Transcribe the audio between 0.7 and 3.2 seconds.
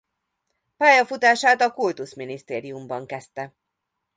Pályafutását a kultuszminisztériumban